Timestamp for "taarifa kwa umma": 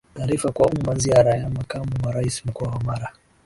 0.13-0.95